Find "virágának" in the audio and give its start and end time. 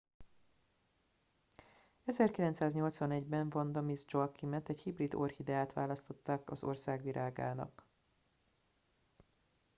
7.03-7.87